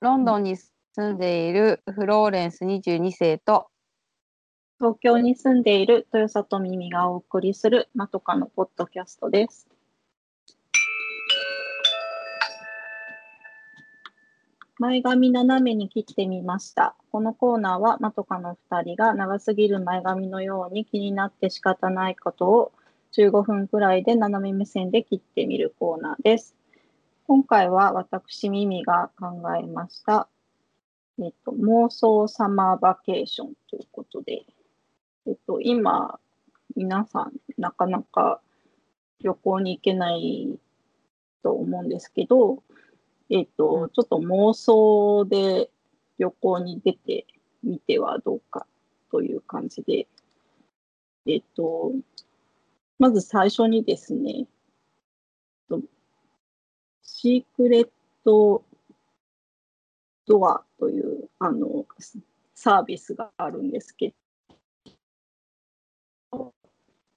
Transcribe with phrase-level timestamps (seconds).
[0.00, 3.68] ロンドンに住んでいるフローレンス22世と
[4.78, 9.66] 東京に住んでいる豊里耳がお送りするまとかのポッドキャストです。
[14.78, 16.94] 前髪斜めに切ってみました。
[17.10, 22.72] このコーナーはまとかの2人が長すぎる前髪のように気になって仕方ないことを
[23.14, 26.54] 15分くらいで斜め目線で切ってみるコーナーです。
[27.28, 30.28] 今回は私耳が考えました。
[31.18, 34.44] えっと、妄想サマーバケーションということで、
[35.26, 36.20] えっと、今、
[36.76, 38.40] 皆さん、なかなか
[39.24, 40.56] 旅行に行けない
[41.42, 42.62] と思うんですけど、
[43.28, 45.68] えっと、ちょっと妄想で
[46.18, 47.26] 旅行に出て
[47.64, 48.68] みてはどうか
[49.10, 50.06] という感じで、
[51.26, 51.90] えっと、
[53.00, 54.46] まず最初にですね、
[57.18, 57.88] シークレッ
[58.26, 58.62] ト
[60.26, 61.86] ドアというあの
[62.54, 64.12] サービスがあるんですけ
[66.30, 66.52] ど、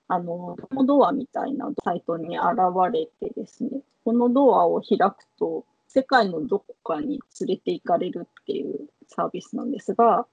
[0.07, 0.55] あの
[0.87, 2.45] ドアみたいなサイトに現
[2.93, 10.25] れてですね、このドアを開くと、世界のどこかに連れて行かれるっていうサービスなんですが、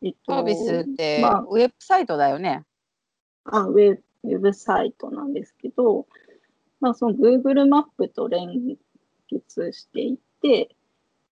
[0.00, 2.62] えっと、サービスって、まあ、ウェブサイトだよね。
[3.46, 6.06] あウェウェブサイトなんですけど、
[6.80, 8.78] まあ、その Google マップと連
[9.28, 10.74] 結していて、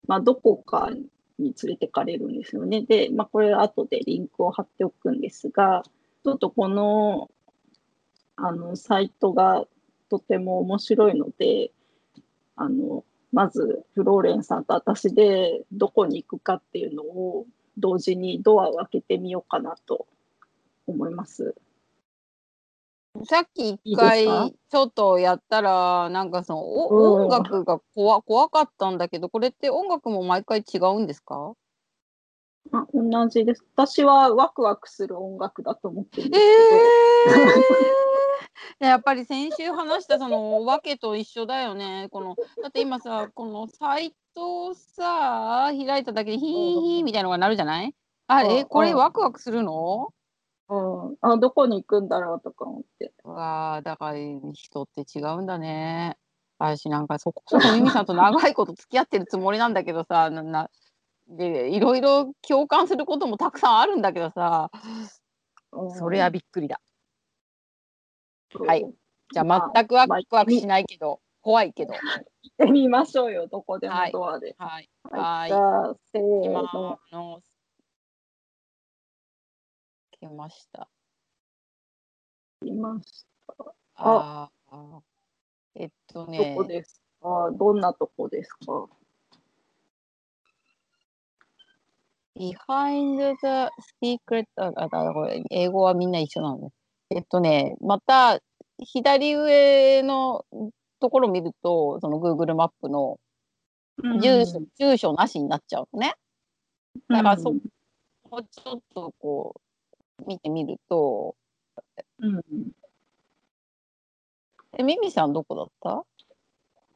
[0.08, 2.82] まあ、どこかに連れてかれるんですよね。
[2.82, 5.84] で、まあ、これ後でリンクを貼っておくんですが、
[6.24, 7.30] ちょっとこの
[8.36, 9.66] あのサイトが
[10.10, 11.72] とても面白いので、
[12.56, 17.46] あのまずフローレンさんと私でどこに行くかっていうのを
[17.78, 20.08] 同時にドアを開けてみようかなと
[20.88, 21.56] 思います。
[23.26, 31.54] さっき一回ちょっとやったらなんかそのお音楽が怖怖かったんだけどこれって音楽も毎回違うんですか？
[32.72, 33.66] あ同じです。
[33.76, 36.46] 私はワクワクする音楽だと思ってるんです
[37.26, 37.52] けど。
[38.82, 42.10] えー、 やっぱり先週話したそのわけと一緒だよね。
[42.12, 47.96] このだって今さこのサイトをさ開いただけでヒーヒーみたいなのがなるじゃない？
[48.28, 50.10] あれこれワクワクするの？
[50.70, 53.12] うん、あどこに行くんだろうとか思って。
[53.24, 54.20] わあだから
[54.54, 56.18] 人って違うんだね。
[56.60, 60.70] 私なんかそこそこミミさんと長いこと付き合ってるつもりなんだけどさなな
[61.30, 64.70] でいろいろ共感することもたくさんあるんだけどさ、
[65.72, 66.82] うん、それはびっくりだ。
[68.58, 68.86] はい。
[69.32, 71.94] じゃあ全くワクワクしないけど、怖いけど。
[71.94, 74.56] 行ってみましょうよ、どこでもドアで。
[74.58, 74.90] はい。
[75.04, 75.50] はい。
[75.50, 77.00] じゃあ、せー今の。
[77.12, 77.42] の
[80.22, 80.90] 来ました。
[82.64, 83.54] いました。
[83.96, 85.02] ああ。
[85.76, 87.52] えっとどねこ、ですか？
[87.54, 88.88] どんなとこですか
[92.36, 93.70] ？Behind the
[94.02, 96.72] Secret あ、あだこれ英語はみんな一緒なのね。
[97.12, 98.40] えっとね、また
[98.78, 100.46] 左上の
[101.00, 103.20] ところを見ると、その Google マップの
[104.22, 106.16] 住所,、住所なしになっちゃうのね。
[107.08, 107.52] だからそ
[108.30, 109.62] こをちょっとこう
[110.28, 111.36] 見てみると、
[112.20, 112.42] うん。
[114.78, 116.06] え、ミミさんどこだった？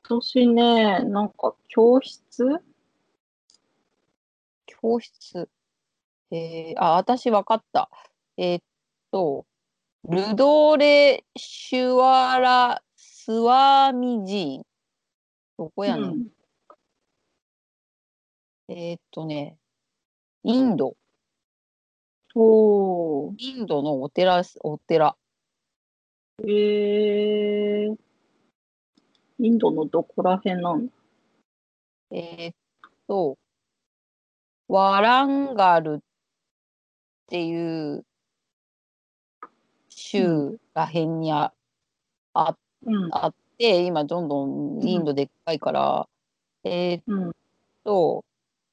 [0.03, 2.61] 私ね、なんか教室？
[4.65, 5.49] 教室。
[6.31, 7.89] えー、あ、私わかった。
[8.37, 8.63] えーっ
[9.11, 9.45] と、
[10.03, 14.63] ルドレ・シュワラ・スワミ寺院。
[15.57, 16.03] どこやねん。
[16.05, 16.27] うん
[18.69, 19.57] えーっとね、
[20.43, 20.95] インド。
[22.35, 23.35] おー。
[23.37, 25.15] インドのお寺です、お寺。
[26.39, 27.95] えー、
[29.37, 30.87] インドのどこら辺なん？
[30.87, 30.93] だ
[32.09, 32.55] えーっ
[33.07, 33.37] と、
[34.67, 35.99] ワランガルっ
[37.27, 38.03] ていう
[39.89, 41.53] 州らへんにあ
[42.33, 43.09] あうん。
[43.11, 46.09] あって、今どんどんインドでっかいから、
[46.63, 47.31] えーっうん。
[47.83, 48.25] と、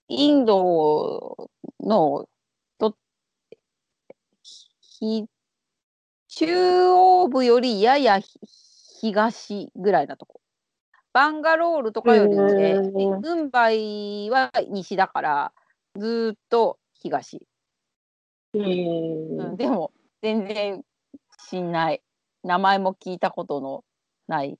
[0.09, 2.28] インドのと
[5.00, 5.24] ひ
[6.28, 8.38] 中央部よりややひ
[9.00, 10.41] 東ぐらいなとこ。
[11.12, 15.52] バンガロールとかよりね、へームンバイは西だから、
[15.97, 17.44] ずーっと東。
[18.54, 19.92] えうーん、でも、
[20.22, 20.84] 全然
[21.48, 22.03] しんない。
[22.44, 23.84] 名前も聞いたことの
[24.28, 24.56] ない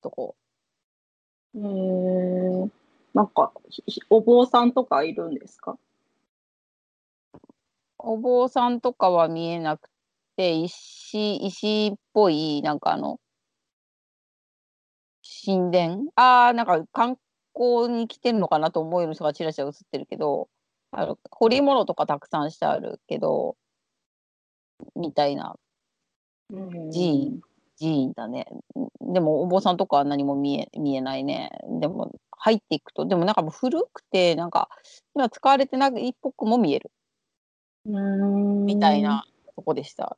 [0.00, 0.36] とこ。
[1.54, 2.70] えー、
[3.12, 3.52] なんか、
[4.08, 5.76] お坊さんとかいるんですか？
[8.06, 9.88] お坊さんとかは見えなく
[10.36, 13.18] て、石、石っぽい、なんかあの、
[15.46, 16.10] 神殿？
[16.16, 17.16] ああ、なんか観
[17.52, 20.48] 校に来てるのかなと思える人がちらちら映ってるけど、
[20.90, 23.56] あの彫り物とかたくさんしてあるけど、
[24.96, 25.56] みたいな。
[26.50, 26.90] うん。
[26.90, 27.40] 寺院
[27.78, 28.46] 寺院だね。
[29.00, 31.50] でもお坊さんとかは何も見え見えないね。
[31.80, 34.68] でも入っていくと、でもなんかもう古くて、なんか
[35.14, 36.90] 今使われてないっぽくも見える。
[36.92, 37.03] うん
[37.84, 40.16] みたいなとこでした。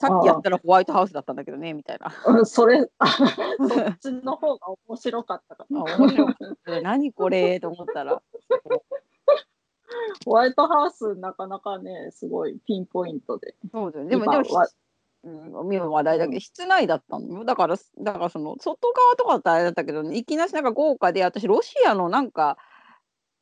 [0.00, 2.10] さっきやったらホワイトハウスだったんだけどね、みたいな。
[2.26, 3.06] うんそれ、あ
[3.68, 5.84] そっちの方が面白かったかあな。
[5.98, 6.80] 面白かった。
[6.80, 8.22] 何これと思ったら。
[10.24, 13.54] ホワイトハウス、なかなかね、すごいピンポイントで。
[13.70, 14.06] そうだよ。
[14.06, 14.44] でも、でも、
[15.22, 17.44] うん、話題だけど、室内だったのよ。
[17.44, 22.56] だから、だからその、外側とかだったらあれだったけど、いきなりなんか豪華で、私、ロシアのなんか、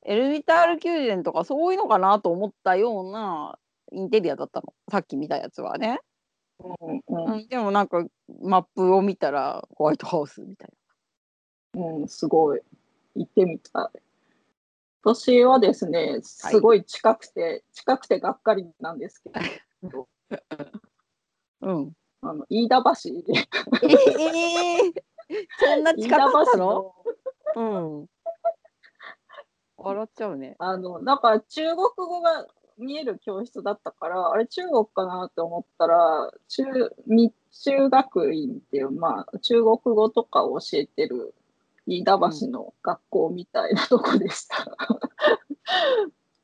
[0.09, 3.59] エルミタール宮殿とかそういうのかなと思ったような
[3.93, 4.73] インテリアだったの。
[4.91, 6.01] さっき見たやつはね。
[6.61, 8.03] うんうんうん、でもなんか、
[8.41, 10.71] マップを見たら、ホワイトハウスみたい
[11.75, 12.61] うん、すごい。
[13.17, 14.01] 行ってみたい。
[15.03, 19.31] 私はですね、すごい近くて、近くてがっかりなんですけ
[19.83, 20.39] ど、な。
[21.69, 21.93] うん。
[22.23, 22.91] あの飯田橋、
[23.83, 23.93] え
[24.89, 24.93] え
[25.61, 26.95] そんな飯近かったの
[30.19, 30.57] ちゃうね。
[30.59, 36.65] あの、なんか中国語が見える教室だったから、あれ中国かなって思ったら、中、
[37.07, 41.35] 日中学院っていう、まあ、中国語とかを教えてる
[41.87, 44.77] 飯田橋の学校みたいなとこでした。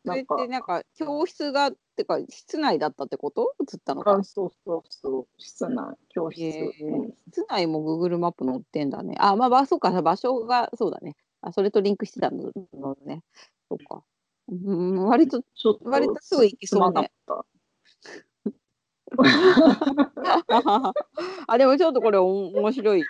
[0.07, 3.55] それってなんか教室がってか室内だったってこと？
[3.61, 4.13] 映ったのか？
[4.13, 6.43] あ、そうそうそう、室内、教室。
[6.43, 9.17] へえうん室内も Google マップ載ってんだね。
[9.19, 11.17] あ、まあ、まあ、そうか、場所がそうだね。
[11.41, 13.23] あ、それとリンクしてたののね。
[13.69, 14.03] そうか。
[14.49, 17.11] うん、割と、ちょっと割とすぐ行きそうね。
[21.47, 23.07] あ、でもちょっとこれお面白いよ。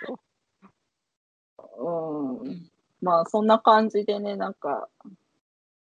[1.77, 2.69] うん、
[3.01, 4.87] まあそんな感じでね、なんか、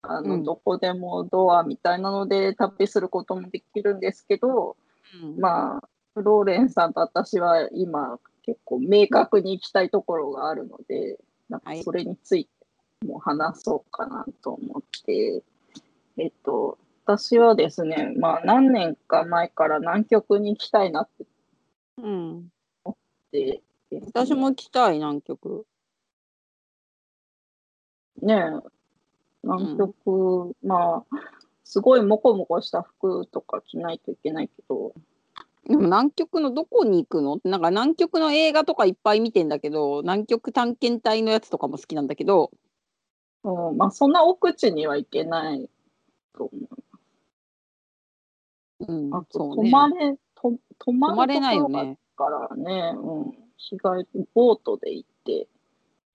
[0.03, 4.77] あの、うんどこでもドアみたいなので旅することもできるんですけど、
[5.23, 11.19] うん、まあ、フローレンさんと私は今結構明確に行きたいところがあるので、
[11.49, 12.51] なんかはいそれについて
[13.05, 15.43] も話そうかなと思って、
[16.17, 21.27] えっと、私はですね、まあ何年か前から南極に行きたいなって。
[21.99, 22.49] うん。
[22.85, 22.97] 言っ
[23.31, 23.63] て。
[23.91, 25.67] ですね、私も行きたい、南極。
[28.23, 28.69] ねえ、
[29.43, 31.17] 南極、まあ、
[31.65, 34.95] すごいモコモコした服とか着ないといけないけど、
[35.67, 37.41] でも南極のどこに行くの？
[37.45, 42.51] なんか南極の映画とかいっぱい見てんだけど、南極探検隊のやつとかも好きなんだけど、
[43.45, 45.69] うん、まあ、そんな奥地には行けない
[46.37, 46.69] と思
[48.81, 49.17] うんう。
[49.17, 49.55] あ、と。
[49.55, 51.99] 泊まれ、と泊ま泊まれないよるね。
[52.17, 55.49] からね、うん、日帰り、ボートで行って、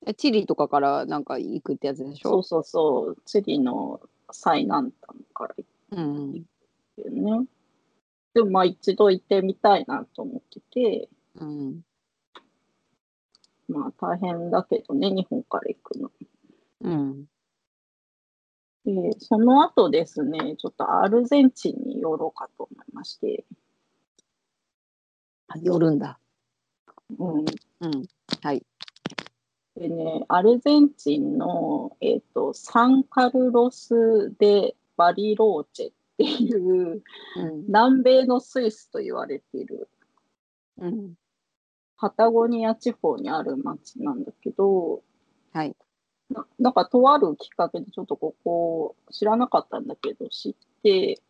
[0.05, 2.29] えチリとかからなんか行くってやつでしょ？
[2.29, 3.99] そうそうそう、チリの
[4.31, 6.31] 最南端から行うん。
[6.31, 7.45] ってね。
[8.33, 11.81] でもまあ一度行ってみたいなと思ってて、うん。
[13.67, 16.11] まあ大変だけどね、日本から行くの。
[16.81, 17.25] うん。
[18.85, 23.45] で、その後ですね、ちょっとアルゼンチンに寄ろうかと思いまして、
[25.47, 26.19] あ寄るんだ。
[27.17, 27.45] うん。
[27.81, 28.07] うん。
[28.41, 28.65] はい。
[29.75, 37.01] でね、アルゼンチンの、えっと、サンカルロス・デ・バリローチェっていう
[37.35, 37.65] うん。
[37.67, 39.89] 南米のスイスと言われている
[40.77, 41.13] うん。
[41.97, 45.03] パタゴニア地方にある町なんだけど、
[45.53, 45.75] はい。
[46.29, 51.21] ななんかとあるきっかけでちょっとここ知らなかったんだけど知って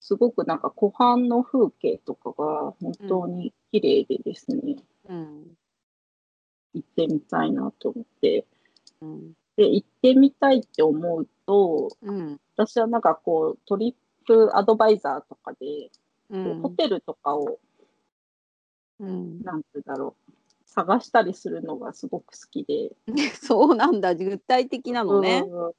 [0.00, 4.76] すごくなんか湖畔の風景とかが本当に綺麗でですね、
[5.08, 5.56] うん。
[6.74, 8.46] 行ってみたいなと思って
[9.00, 9.32] うん。
[9.56, 12.40] で行ってみたいって思うとうん。
[12.56, 15.90] 私はなんかこうトリップアドバイザーとかで、
[16.30, 16.38] う。
[16.38, 17.58] んホテルとかを
[18.98, 20.32] うん、なんて言うんだろう
[20.76, 22.92] 探したりするのがすごく好きで。
[23.34, 24.14] そうなんだ。
[24.14, 25.42] 具体的なのね。
[25.46, 25.72] うん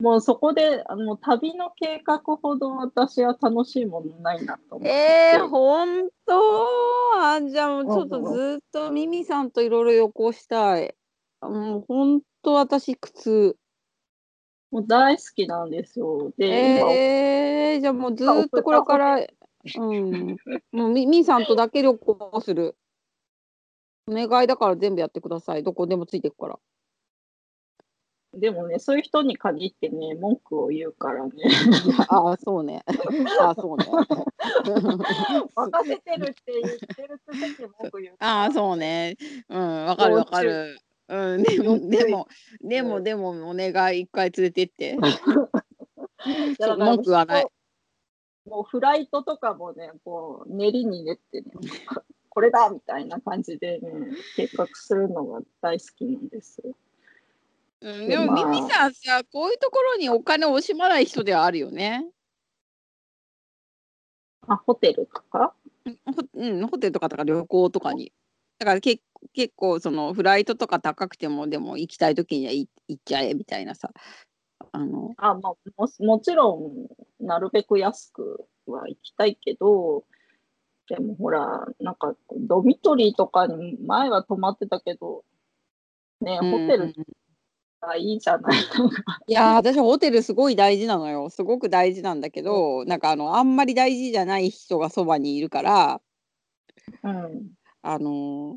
[0.00, 4.88] もうそこであの旅の計画ほど私は楽しいものないなと思って。
[4.88, 6.68] えー、ほんと
[7.16, 10.94] あじゃあもうちょっとずっとミミさんといろいろ旅行したい。
[11.40, 13.56] もうほんと私苦痛。
[14.70, 16.32] もう大好きなんですよ。
[16.38, 20.36] で、えー、じゃあもうずっとこれから、うん、
[20.70, 22.76] もうミミさんとだけ旅行する。
[24.08, 25.62] お願いだから全部やってください。
[25.62, 26.58] どこでもついていくから。
[28.32, 31.32] 今でもね、そういう人に限ってね、文句を言うからね、
[32.08, 32.84] ああ、そうね。
[33.40, 33.86] ああ、そうね。
[35.54, 38.42] 任せてるって言ってるくせに文句言うから。
[38.42, 39.16] ああ、そうね。
[39.48, 40.78] うん、わかるわかる。
[41.08, 42.28] うん、でも、でも、
[42.60, 44.98] でも、でも、お願い、一回連れてって。
[46.76, 47.46] 文句はない。
[48.44, 51.50] もうフライトとかもね、こう練りに練ってね、
[52.38, 53.90] これだみたいな感じでね、
[54.36, 56.62] 計画するのが大好きなんです。
[57.80, 62.06] うん、でも、ミミさんさ、こういうところにお金を惜しまない人ではあるよね。
[64.46, 65.52] あ、ホテルとか？
[65.84, 68.12] ほうん、ホテルとかとか旅行とかに。
[68.60, 69.00] だからけ
[69.32, 73.90] 結構そのフライトとか高くてもでも行きたい時には行行っちゃえみたいなさ。
[74.70, 80.04] あのあ、まあ、ももちろん、なるべく安くは行きたいけど、
[80.88, 85.24] でもほら、なんか、ドミトリーとかに前は泊まってたけど、
[86.20, 86.94] ね、ホテル
[87.80, 89.20] がいいじゃないのか。
[89.26, 96.00] いやー私ホテルすごい大事なのよすごく大事なんだけど、なんかあのあんまり大事じゃない人がそばにいるから
[97.02, 97.50] うん。
[97.82, 98.56] あの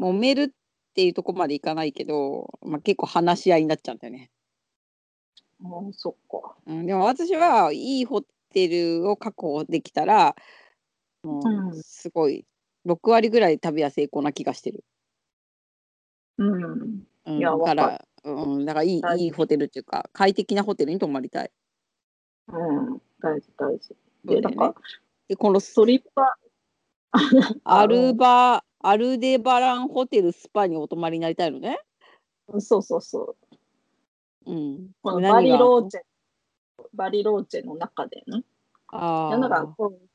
[0.00, 0.48] 揉めるっ
[0.94, 4.30] ていうとこまでいかないけど、まあ、結構話し合いになっちゃうんだよね。
[5.62, 6.56] あそっか。
[6.66, 10.34] うん、でも私はいいホテルを確保できたら
[11.82, 12.44] すごい
[12.86, 14.84] 6割ぐらい旅は成功な気がしてる。
[16.38, 17.06] うん。
[17.26, 21.50] うん、いやだからうん、だからいいいいホテルっていうか快適なホテルに泊まりたい。
[22.48, 23.02] うん。
[23.20, 23.96] 大事、大事。
[24.24, 24.74] で、だか、
[25.28, 26.36] でこのストリッパ
[27.64, 31.78] アルバアルデバランホテルスパにお泊まりになりたいのね。
[32.48, 33.36] ー、そうそうそ
[34.46, 34.50] う。
[34.50, 34.90] うん。
[35.02, 36.00] このバリローチェ、
[36.92, 38.42] バリローチェの中でね。
[38.88, 40.13] あいやなんかーこうちょっ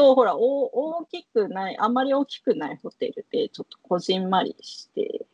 [0.00, 5.26] とほらお大きくないあんまり大きくないホテルでちょっとこじんまりして。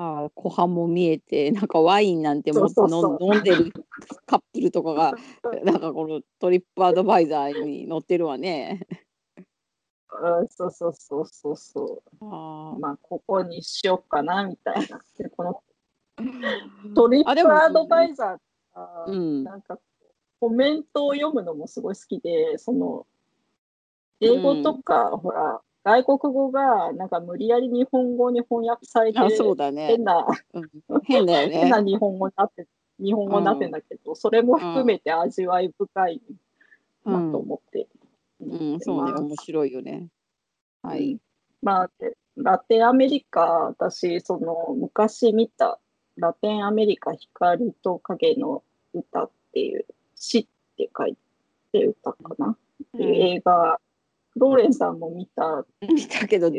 [0.00, 3.34] あー湖畔も見えてなんかワインなんてもそうそうそう。
[3.34, 3.72] 飲んでる
[4.26, 5.12] カップルとかが
[5.64, 8.86] なんかこのトリップアドバイザーに載ってるわね。
[10.20, 15.00] うんそうそうそうそうそあうまあここにしようかなみたいな。
[15.16, 15.62] でこの
[16.94, 19.44] トリップアドバイザーがうん。
[19.44, 19.78] なんか
[20.40, 23.04] コメントを読むのもすごい好きでその
[24.20, 30.04] 英語とか、ほら外国語がなんか無理やり日本語に翻訳されてあそうだね変。
[30.04, 31.92] なうん変だよ 変なね。
[31.92, 32.66] 日本語になって、
[32.98, 36.20] 日本語になってんだけど、それも含めて味わい深い
[37.04, 37.88] なと思って。
[38.40, 40.08] うん、そうね、まあ面白いよね。
[40.82, 41.18] はい。
[41.62, 45.80] まあ、でラテンアメリカ、私、その昔見た
[46.16, 48.62] ラテンアメリカ光と影の
[48.94, 50.46] 歌っていう、詩っ
[50.76, 51.16] て書い
[51.72, 52.56] て歌かな、っ
[52.96, 53.87] ていう映画、フ
[54.38, 55.66] ローレンさんも見た。
[55.82, 56.50] 見たけど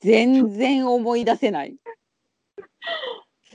[0.00, 1.76] 全然思い出せない。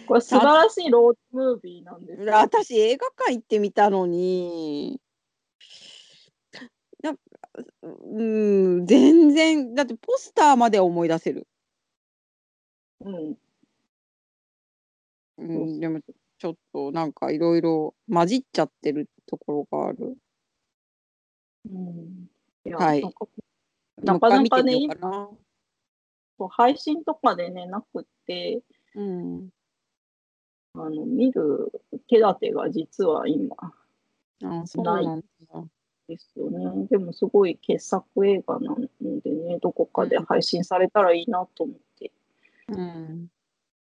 [0.07, 2.33] これ素晴らしいロードムービーなんですよ。
[2.33, 4.99] 私映画館行ってみたのに
[7.01, 7.21] なんか
[7.81, 11.47] うん全然だってポスターまで思い出せる、
[13.01, 13.37] うん。
[15.37, 15.99] うん、でも
[16.37, 20.17] ちょっとなんかいろいろ混じっちゃってるところがある
[21.65, 22.27] うん、
[22.65, 23.03] いやはい
[24.03, 25.29] なんかなかねもう一回見てみようかな
[26.37, 28.61] こう配信とかでね、なくって、
[28.95, 29.49] うん
[30.73, 31.71] あの見る
[32.09, 33.55] 手立てが実は今
[34.39, 35.01] なんだ
[36.07, 36.87] ですよね。
[36.89, 42.11] でもすごい傑作映画なのでね、どこかで配信されたらいいなと思って、
[42.69, 43.27] うん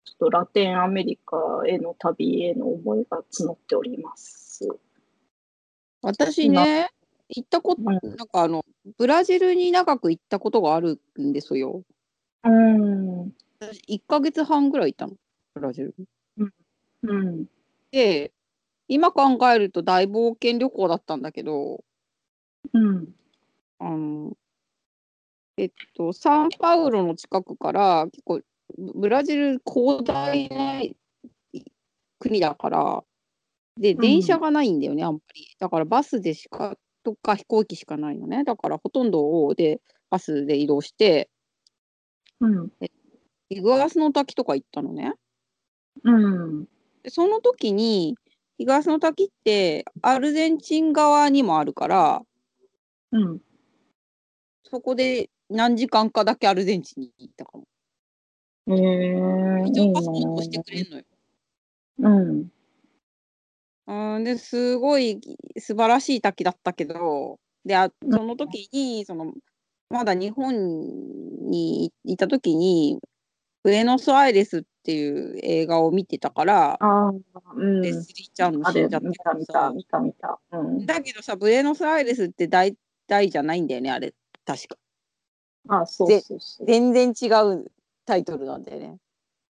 [0.04, 4.68] ちょっとラテンアメリカへの旅への思いが募っております。
[6.02, 6.90] 私ね
[7.30, 7.88] 行ったことうん。
[7.88, 8.64] なんかあの
[8.98, 11.84] ブラジルに長く行ったことがあるんですよ。
[12.44, 13.34] うん。
[13.60, 15.14] 私1ヶ月半ぐらい行ったの。
[15.54, 16.06] ブラジルに。
[17.04, 17.46] うん。
[17.92, 18.32] で
[18.88, 21.84] 今考えると大冒険旅行だったんだけど
[22.74, 23.16] うん。
[23.80, 24.34] あの
[25.58, 28.42] えっとサンパウロの近くから結構
[28.78, 30.82] ブブラジル広大な
[32.20, 33.04] 国だから
[33.78, 33.98] でん。
[33.98, 35.48] 電車がないんだよね、あんまり。
[35.60, 41.30] だからバスでしかとか飛行機しかないのねだからほとんどをでバスで移動して
[42.40, 42.72] うん。
[43.50, 45.14] イグアスの滝とか行ったのね
[46.04, 46.66] うん。
[47.04, 48.16] でその時に
[48.58, 52.22] イグアスの滝ってアルゼンチン側にもあるから
[53.12, 53.40] うん。
[54.64, 57.68] そこで何時間かだけアルゼンチンに行ったかも。
[58.68, 61.04] えー、一応パスポートしてくれんのよ。
[62.00, 62.50] うん。
[63.88, 65.20] うん、ですごい
[65.58, 69.34] 素晴らしい滝だったけどであその時にその
[69.90, 70.54] まだ日本
[71.50, 73.00] にいた時に
[73.64, 77.12] ブエノスアイレスっていう映画を見てたから、ああ、
[77.56, 77.82] うん。
[77.82, 80.40] レスリーちゃんの死んじゃった見た見た見た見た。
[80.52, 80.86] うん。
[80.86, 82.76] だけどさブエノスアイレスって大
[83.08, 84.14] 体じゃないんだよねあれ
[84.46, 84.76] 確か
[85.70, 86.68] あそうでそうそう。
[86.68, 87.72] 全然違う
[88.06, 88.98] タイトルなんだよね。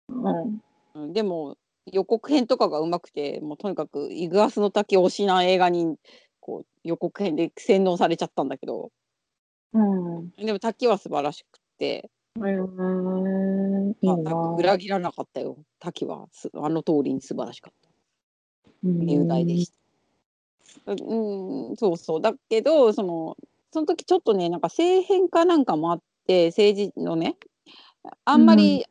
[0.08, 0.60] うん。
[0.94, 1.56] うん、でも
[1.92, 5.96] 予告編とかがうまくてもうとにかくイグアスの滝推しな映画に
[6.40, 8.90] こう予告編で洗脳されちゃったんだけど。
[9.72, 10.30] うん。
[10.30, 14.56] でも滝は素晴らしくて、えー、いいまあ、な。
[14.56, 15.56] 裏切らなかったよ。
[15.80, 17.88] 滝はすあの通りに素晴らしかった。
[18.84, 19.72] うん雄大でし
[20.86, 20.92] た。
[20.92, 20.94] う
[21.72, 22.20] ん、そうそう。
[22.20, 23.36] だけどその
[23.72, 27.36] その時ちょっとねなんか政変かなんかもあって政治のね
[28.24, 28.84] あんまり、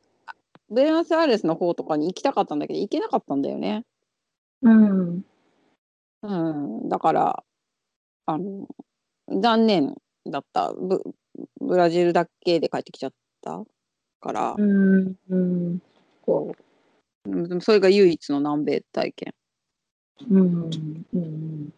[0.74, 3.86] ブエノスアイレスの方とかに行きたかったんだけど行けなかったんだよね。
[4.62, 5.26] うん。
[6.24, 6.54] う
[6.86, 7.44] ん、だから
[8.26, 8.68] あの
[9.30, 11.02] 残念だったブ
[11.60, 13.64] ブラジルだけで帰ってきちゃった
[14.22, 15.16] から、うん。
[15.30, 15.82] うん。
[16.26, 16.56] こ
[17.28, 19.34] うそれが唯一の南米体験。
[20.30, 20.40] う。
[20.40, 21.06] うん。
[21.14, 21.74] うん。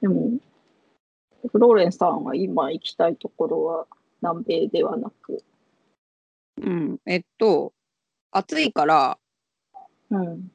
[0.00, 0.30] でも、
[1.50, 3.86] フローレンさんは今行きたいところは
[4.20, 5.42] 南米ではなく、
[6.60, 7.72] うん、えっと
[8.32, 9.18] 暑いから
[10.10, 10.50] うん。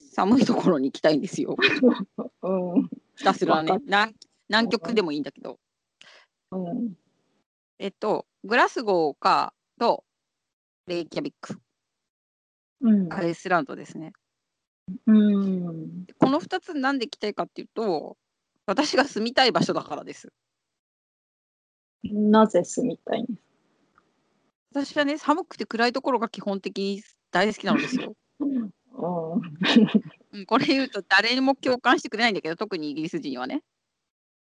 [0.00, 1.56] 寒いところに行きたいんですよ。
[2.42, 2.90] うん。
[3.16, 4.14] ひたすらね南
[4.48, 5.58] 南極でもいいんだけど、
[6.52, 6.96] うん。
[7.78, 10.04] えっとグラスゴーかと
[10.86, 11.60] レイキャビック
[12.80, 13.12] うん。
[13.12, 14.12] アイスランドですね。
[15.06, 16.06] うん。
[16.18, 18.16] この2つなんで行きたいかっていうと
[18.64, 20.32] 私が住みたい場所だからです。
[22.04, 23.42] なぜ住みたいんです
[24.72, 27.02] 私はね寒くて暗いところが基本的に
[27.36, 28.14] 大好きなんですよ。
[28.40, 28.70] うん。
[30.32, 33.62] うん、これ言うと誰にも共感してくれないんだけど特にイギリス人はね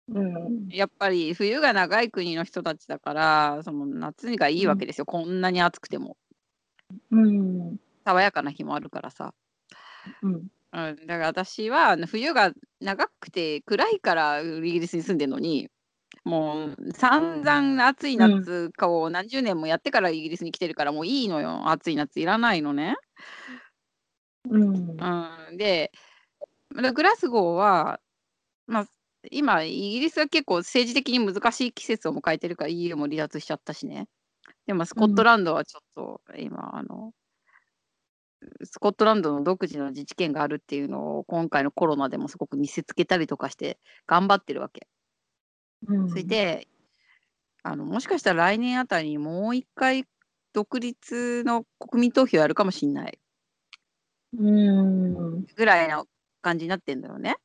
[0.06, 0.68] うん。
[0.68, 6.16] やっぱり冬が長い国の人たちだからその夏がいいわけですよ、こんなに暑くても
[7.10, 7.76] うん。
[8.04, 9.34] 爽やかな日もあるからさ。
[10.22, 10.34] うん。
[10.34, 15.68] うん、だから私は冬が長くて暗いからイギリスに住んでるのに
[16.24, 22.96] もう散々暑い夏かを何十年もやってからイギリスに来てるからもういいのよ暑い夏いらないのね。
[24.50, 24.96] うん。
[25.50, 25.92] うん、で
[26.70, 28.00] まグラスゴーは、
[28.66, 28.86] まあ、
[29.30, 34.06] 今イギリスは結構政治的に難しい季節を迎えてるから EU も離脱しちゃったしね。
[34.66, 37.12] でもスコットランドはちょっと今、あの
[38.64, 44.86] スコットランドの独自の自治権があるっていうのを今回のコロナでもすごく見せつけたりとかして頑張ってるわけ。
[45.86, 46.08] うん。
[46.08, 46.68] それで
[47.62, 50.04] あのもしかしたら来年あたりにもう一回
[50.52, 53.18] 独立の国民投票やるかもしんない
[54.38, 55.44] うん。
[55.44, 56.06] ぐらいの
[56.42, 57.36] 感じになってんだよね。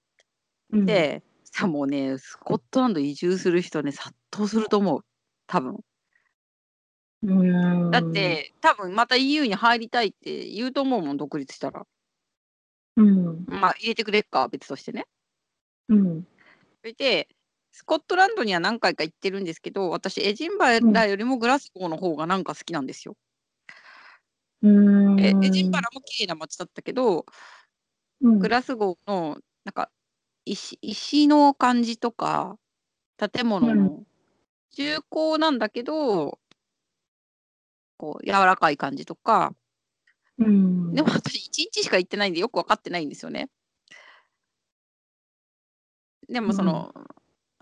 [0.71, 5.05] うん、で、さもうね、スコットランド移住する人ね、殺到すると思う。
[5.47, 5.79] 多分。
[7.21, 11.85] うん、だっ、て、多分また EU に入りたいって言うと思うもん、独立したら。
[12.97, 13.45] うん。
[13.47, 15.05] まあ、入れてくれっか、別としてね。
[15.89, 16.27] うん。
[16.81, 17.27] それで、
[17.71, 23.15] スコットランドには何回か行ってるんですけど、私、エジンバラよりもグラスゴーの方がなんか好きなんですよ。
[24.61, 24.67] う
[25.15, 25.19] ん。
[25.19, 27.25] えエジンバラも綺麗な街だったけど、
[28.21, 29.89] うん、グラスゴーのなんか
[30.45, 32.57] 石石の感じとか
[33.17, 34.03] 建物の
[34.71, 36.39] 重厚なんだけど、
[37.97, 39.53] こう柔らかい感じとか
[40.39, 40.93] うん。
[40.93, 43.49] でも私1日しか行ってないんでよく分かってないんですよね。
[46.27, 46.93] でもその、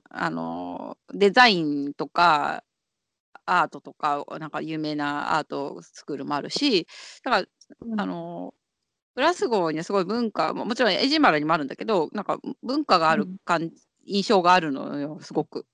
[0.10, 2.64] あのデザインとか
[3.46, 6.88] アートとかなんか有名なアートスクールもあるし
[7.24, 7.48] だから
[7.82, 8.54] うん、あの
[9.16, 13.72] グラスゴーにはすごい文化ももちろんエジンバラにもあるんだけどなんか文化がある感、
[14.06, 15.66] 印象があるのよすごく。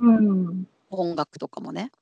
[0.00, 0.66] うん。
[0.90, 1.92] 音楽とかもね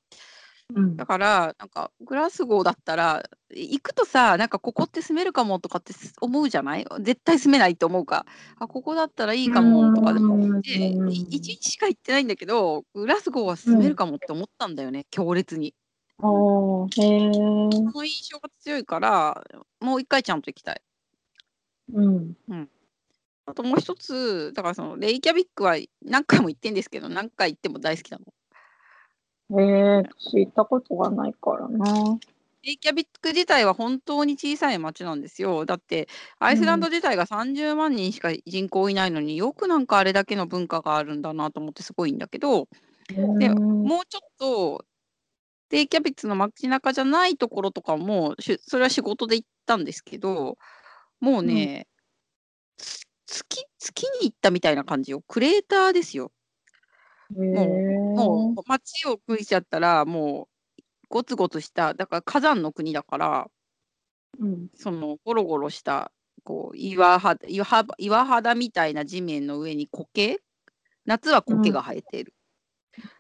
[0.75, 0.97] うん。
[0.97, 6.87] だからなんかグラスゴーだったら行くとさなんかここって住めるかもとかって思うじゃない？
[7.01, 8.27] 絶対住めないと思うか。
[8.59, 15.75] あここだったらいいかもとかでもうんで1日しか行ってないんだけどグラスゴーは住めるかもって思ったんだよね、強烈に。
[16.21, 16.89] その
[18.05, 19.43] 印象が強いから
[19.81, 20.83] もう一回ちゃんと行きたい。
[21.95, 22.35] うん。
[23.47, 28.25] あともう一つ、だからそのレイキャビックは何回も行ってんですけど、何回行っても大好きなの。
[29.51, 32.19] へえ、私行ったことがないからな。
[32.63, 35.65] レイキャビック自体は本当に小さい町なんですよ。
[35.65, 36.09] だって、
[36.39, 42.69] アイスランド自体が30万人しか人口いないのによくなんかあれだけの文化があるんだなと思ってすごいんだけど、
[43.39, 44.85] でうんもうちょっと、
[45.71, 50.59] レイキャビックの街中じゃないところとかも、しそれは仕事で行ったんですけど、
[51.21, 51.87] もうね、
[52.77, 55.23] つ月月に行ったみたいな感じよ。
[55.29, 56.33] クレーターですよ。
[57.37, 57.99] へえ。
[58.15, 60.49] もう街を向いちゃったらもう
[61.11, 63.51] ゴツゴツしただから火山の国だから
[64.39, 64.69] うん。
[64.75, 66.13] そのゴロゴロした
[66.45, 70.39] こう岩肌岩肌岩肌みたいな地面の上に苔
[71.07, 72.35] 夏は苔が生えている、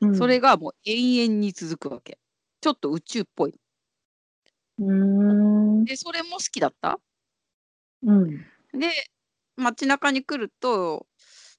[0.00, 2.18] うんそれがもう永遠に続くわけ
[2.60, 3.54] ちょっと宇宙っぽい
[4.78, 5.84] うん。
[5.84, 7.00] でそれも好きだった
[8.02, 8.48] うん。
[8.72, 8.90] で、
[9.56, 11.06] 街中に来ると、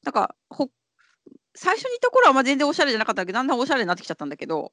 [0.04, 0.70] なんか、ほ
[1.62, 4.72] 最初にいた頃はまあ全然おしゃれじゃなかったけど、だんだんおしゃれになってきちゃったんだけど、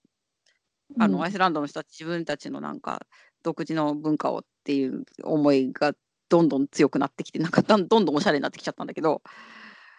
[1.00, 3.04] あの、アイスランドの人たち、自分たちのなんか、
[3.42, 5.94] 独自の文化をっていう思いが
[6.28, 9.20] どんどん強くなってきて、なんかどんどんおしゃれになってきちゃったんだけど、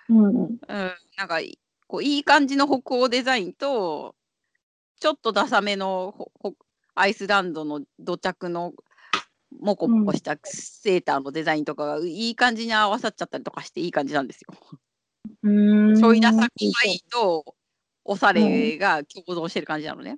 [0.08, 0.28] うん。
[0.28, 0.58] うん、
[1.18, 4.16] なんかいこういい感じの北欧デザインと
[5.00, 6.16] ちょっとダサめの
[6.96, 8.74] アイスランドの土着の
[9.60, 14.54] モコモコしたセーターのデザインとかがいい感じに合わさっちゃったりとかしていい感じなんですよ。
[15.44, 16.00] うん。
[16.00, 16.50] ちょいダサ可
[16.86, 17.56] 愛いと
[18.04, 20.18] おしゃれが共存してる感じなのね。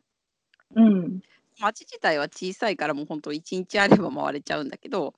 [0.75, 1.21] うん。
[1.59, 5.13] 街自体は小さいからもう本当1日あれば回れちゃうんだけど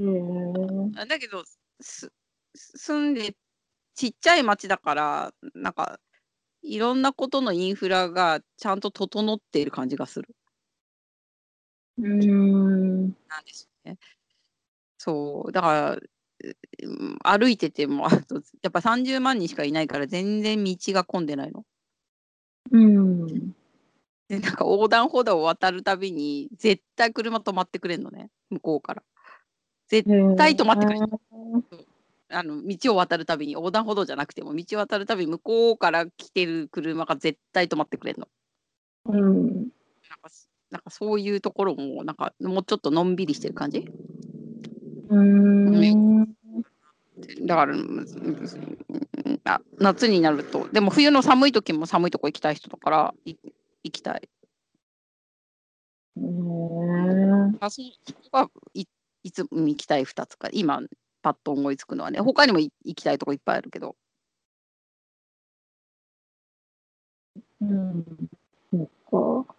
[0.00, 1.42] へーだけど
[1.80, 2.12] す
[2.54, 3.34] 住んで
[3.94, 5.98] ちっちゃい町だからなんか
[6.62, 10.28] いろんなことのインフラがちゃんと整っている感じがする
[11.98, 13.00] うん。
[13.00, 13.98] なんですよね。
[14.98, 16.08] そうだからうん
[17.22, 21.64] 歩いててもあとやっぱ30万人しかいないから全然道が混んでないの。
[22.70, 23.26] うん。
[24.28, 29.02] でなんか横断歩道を渡るたびに絶対車止まってくれんのね向こうから。
[29.88, 31.06] 絶対止まってくれる
[32.30, 38.28] あの道を渡るたびに横断歩道じゃなくても道を渡るたびに向こうから来てる車が絶対止まってくれるの。
[39.06, 39.46] うん。
[40.10, 43.90] なんかすなんかそういうところもなんかもうちょっとのんびりしてる感じ？
[45.08, 46.24] うん。
[47.42, 47.74] だから
[49.44, 53.34] あ夏になるとでも冬の寒い時も寒いとこ行きたい人だからい
[53.84, 54.28] 行きたい。
[56.16, 57.56] うん。
[57.60, 58.84] あそそこがい
[59.24, 60.80] いつうん行きたい2つか今
[61.22, 63.96] パッと思いつくのはね他にもい行きたいとこいっぱいあるけど
[67.60, 68.04] うん。
[68.70, 69.54] そっか。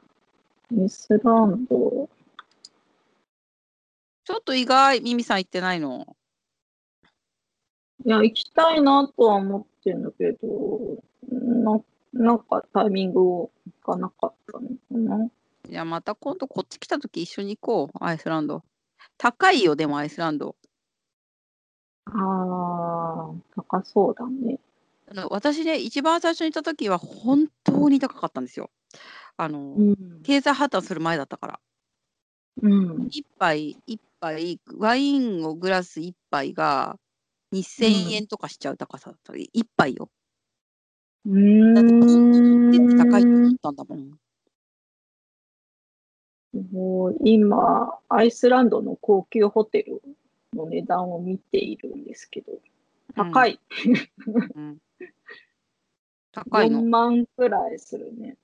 [0.72, 2.10] イスランド。
[4.30, 6.06] ちょっと意外ミミさん行ってないの？
[8.06, 11.82] いや、行きたいなとは思ってんだけど、な
[12.13, 13.50] なんかタイミング
[13.84, 15.30] がなかったのかな。
[15.68, 18.62] じゃあまた今度こっち来た時一緒に行こうアイスランド
[19.18, 20.56] 高いよでもアイスランド
[22.06, 22.13] ああ、
[23.56, 24.60] 高そうだね。
[25.10, 28.70] あの私ね一番最初に行った時は本当に高かったんですよ
[29.38, 30.22] あの、うん。
[30.22, 31.60] 経済破綻する前だったから
[32.62, 33.08] うん。
[33.08, 36.98] 一杯一杯ワインをグラス一杯が
[37.52, 40.10] 2000円とかしちゃう高さだった、一杯よ
[41.26, 42.72] うーだってん。
[42.72, 44.19] 全然高いと思ったんだもん
[46.72, 50.02] もう今、アイスランドの高級ホテル
[50.54, 52.54] の値段を見ているんですけど、
[53.15, 53.60] 高い。
[54.56, 54.78] うん
[56.32, 58.38] 高いの4万くらいするね。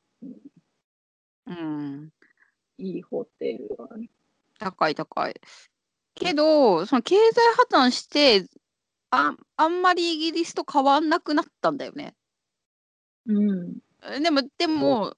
[1.47, 2.11] うん
[2.77, 4.09] いいホテルはね。
[4.59, 5.33] 高い高い。
[6.15, 8.45] けど、その経済破綻して、
[9.11, 12.15] ああんまりイギリスと変わんなくなったんだよね。
[13.27, 13.77] うん。
[14.21, 15.15] でも、でも、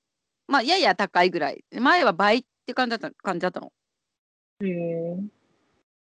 [0.47, 1.63] まあ、やや高いぐらい。
[1.71, 3.71] 前は倍って感じだった感じだったの。
[4.61, 5.17] へえ。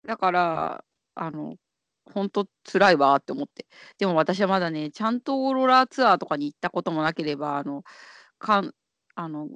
[0.06, 1.56] だから、あの、
[2.12, 3.66] 本当辛いわって思って。
[3.98, 7.84] でも私はまだね、ちゃんとオーロラツアーとかに行ったこともなければ、あの、
[8.38, 8.74] かん、
[9.14, 9.48] あの、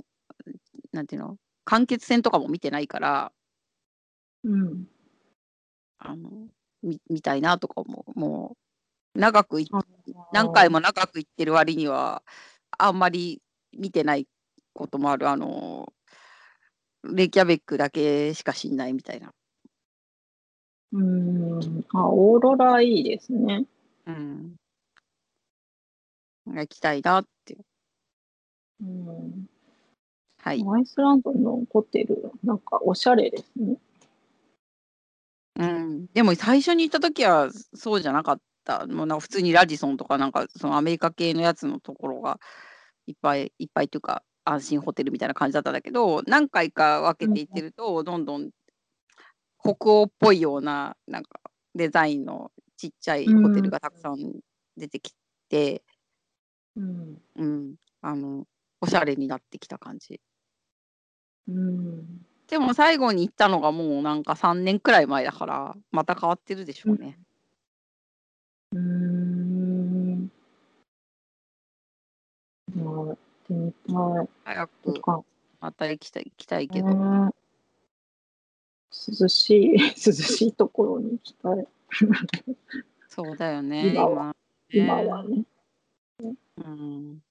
[0.93, 3.31] なんていうの、間欠泉とかも見てないから、
[4.43, 4.89] うん。
[5.99, 6.49] あの、
[6.83, 8.19] み見たいなとか思う。
[8.19, 8.57] も
[9.15, 9.69] う、長くい
[10.33, 12.23] 何回も長く行ってる割には、
[12.79, 13.43] あんまり
[13.77, 14.27] 見てない
[14.73, 15.29] こともある。
[15.29, 15.93] あの、
[17.05, 19.35] レイキャベックだけしか知んないみたいな。
[20.93, 21.85] うん。
[21.93, 23.67] あ、オーロラいいですね。
[24.07, 24.57] うん。
[26.47, 27.59] 行きたいなって。
[28.81, 29.58] うん。
[30.39, 30.65] はい。
[30.67, 33.77] アイスランドのホテル、なんかおしゃれですね。
[35.57, 36.07] うん。
[36.15, 38.87] でも最初に行った時はそうじゃなかった。
[38.87, 42.39] もうなんか普通にラジソンとかなんかそのアメリカ系のやつのところが
[43.07, 48.51] いっぱいいっぱいというか安心ホテルみたいな感じだったんだけど何回か分けていってるとどんどん
[49.63, 51.41] 北欧っぽいようななんか
[51.75, 54.17] デザインのちっちゃいホテルがたくさん
[54.77, 55.13] 出てき
[55.49, 55.83] て、
[56.77, 57.19] うん。
[57.37, 58.45] うん、あの
[58.81, 60.21] おしゃれになってきた感じ。
[61.49, 62.27] うん。
[62.49, 67.19] でも最後に行ったのがもうなんか3年くらい前だからまた変わってるでしょうね。
[68.75, 70.31] うん。
[72.75, 74.29] まあ、行ってみたい。
[74.45, 75.25] 早く
[75.61, 76.89] また行きたい行きたいけど。
[76.89, 77.31] ね
[78.91, 81.67] 涼しい、 涼しいところに行きたい。
[83.09, 84.35] そうだよね、今は
[84.71, 85.45] 今はね。
[86.21, 87.23] うん。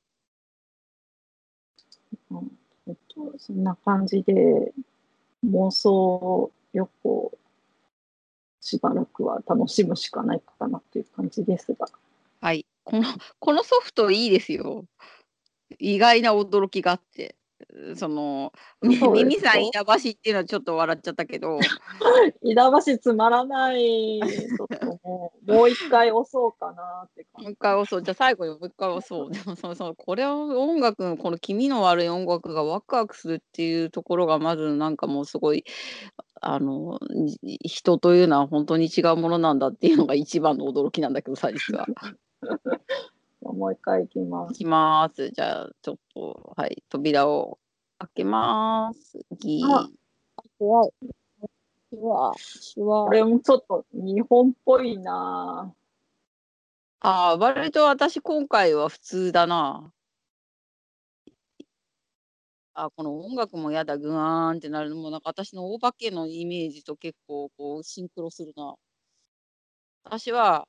[2.30, 4.74] うんえっと、そんな感じで
[5.46, 7.38] 妄想旅行
[8.62, 11.88] しばらくは楽しむしかないかなという感じですが。
[12.42, 12.66] はい。
[12.84, 13.04] この
[13.40, 14.86] このソフトいいですよ。
[15.80, 17.37] 意外な驚きがあって。
[17.96, 21.60] その、耳さんか板橋っていうのはちょっと笑っちゃったけど、
[22.42, 24.22] 板橋つまらない。
[24.22, 27.28] ちょっともう、もう一回押そうかなって。
[27.38, 28.02] もう一回押そう。
[28.02, 29.32] じゃあ最後にもう一回押そう。
[29.32, 35.66] でもそのそのこれを音楽のこの気味の悪い音楽がワクワクするっていうところがまずなんかもうすごい
[36.40, 41.86] あのじ人というのは本当に違うものなんだっていうのが一番の驚きなんだけどさ実は。
[43.54, 44.54] もう一回いきます。
[44.54, 45.30] いきます。
[45.30, 47.60] じゃあちょっとはい扉を
[48.00, 49.20] 開けます。
[49.40, 49.68] ギー。
[49.68, 49.90] あ
[50.60, 50.92] 怖い。
[51.90, 55.74] シュワシュワこれもちょっと日本っぽいな
[57.00, 59.94] ああ、割と私今回は普通だな。
[62.74, 68.76] あ、この音楽もやだ、グワーンってなるのも、なんか私のお化けのイメージと結構こうシンクロするな。
[70.04, 70.68] 私は、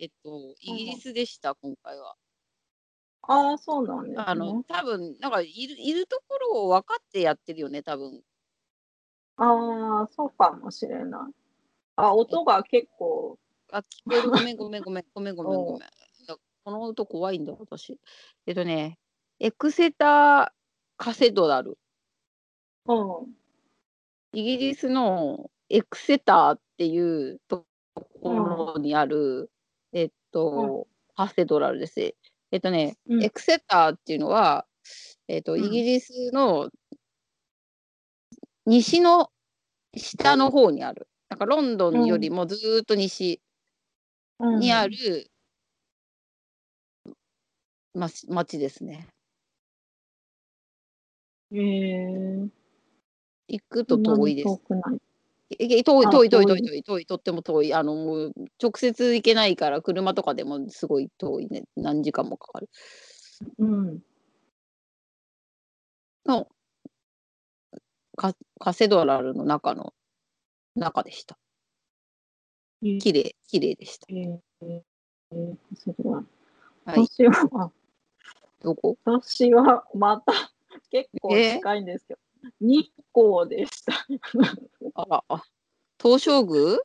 [0.00, 2.14] えっと、イギリスでした、今回は。
[3.22, 4.64] ああ、そうなんですあの、ね。
[4.68, 8.22] 多分なんかいる、いるところを分かってやってるよね、多分。
[9.36, 11.34] ああ、そうかもしれない。
[11.96, 13.38] あ、音が結構、
[13.72, 14.30] あ、聞こえる。
[14.30, 15.78] ごめん、ごめん、ごめん、ごめん、ごめん、ごめん。
[16.26, 17.98] だこの音怖いんだ、私。
[18.46, 18.98] えっとね、
[19.40, 20.52] エクセター
[20.96, 21.78] カセドラル。
[22.86, 23.34] うん。
[24.32, 27.66] イギリスのエクセターっていうと
[28.22, 29.50] ころにある、
[29.92, 32.00] えっと、カセドラルです。
[32.00, 34.66] えっとね、うんエクセターっていうのは、
[35.28, 36.70] えっと、うんイギリスの
[38.66, 39.30] 西の
[39.96, 41.08] 下の方にある。
[41.28, 43.40] なんかロンドンよりもずーっと西
[44.40, 45.30] うんにある、
[47.94, 49.08] ま、町ですね。
[51.50, 52.48] へえ。
[53.48, 54.44] 行くと遠いです。
[54.44, 55.07] 遠くない。
[55.50, 56.82] いい遠いあ遠い遠い遠い遠い。
[56.82, 57.74] 遠いとっても遠い。
[57.74, 58.32] あのもう
[58.62, 61.64] 直接行けないから車とかでもすごい遠いね。
[61.76, 62.68] 何時間もかかる。
[63.58, 64.02] うん。
[66.26, 66.48] の
[68.16, 69.94] カカセドラルの中の
[70.74, 71.38] 中でした。
[72.82, 74.06] へ綺麗綺麗でした。
[74.10, 74.40] え。
[75.74, 76.24] それは
[76.84, 77.06] はい。
[77.06, 77.70] 私は、
[78.60, 78.96] どこ？
[79.04, 80.32] 私はまた
[80.90, 82.20] 結構近いんですけど、
[82.60, 83.92] 日光でした。
[84.94, 85.42] あらあ
[86.00, 86.78] 東照宮？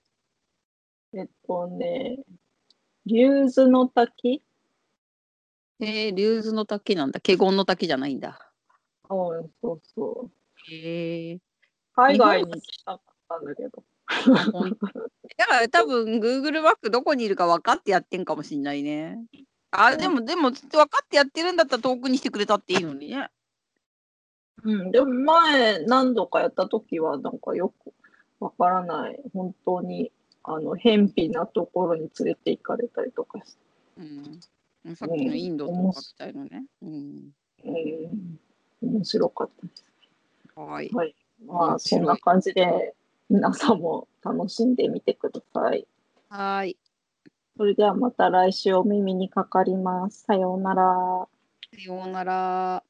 [1.13, 2.19] えっとね、
[3.05, 4.41] 竜頭の滝？
[5.79, 7.19] えー、竜頭の滝なんだ。
[7.19, 8.51] 華厳の滝じゃないんだ。
[9.09, 10.71] うん、そうそう。
[10.71, 11.39] へえ
[11.95, 13.83] 海外に行きたかったんだけど。
[15.37, 19.19] だから多分 Google マップどこにいるか分かってやってんかもしんないね。
[19.71, 23.29] あでもでも分かってやってるんだったら遠くにしてくれたっていいのにね
[24.63, 27.93] うん、でも前何度かやった時はなんかよく
[28.39, 30.11] わからない本当に
[30.43, 33.59] あの偏僻なところに連れて行かれたりとかして、
[34.85, 36.65] うん、さっきのインドとかみたいのね。
[36.81, 37.31] うん。
[37.65, 38.39] うん、
[38.81, 39.85] 面白かったです。
[40.55, 40.89] はい。
[40.93, 42.93] はい、まあそんな感じで
[43.29, 45.87] 皆さんも楽しんでみてください。
[46.29, 46.77] はい。
[47.55, 50.23] それではまた来週お耳にかかります。
[50.23, 51.27] さようなら。
[51.73, 52.83] さようなら。